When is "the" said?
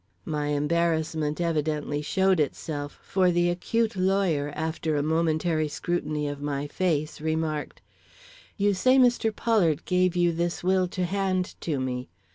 3.29-3.51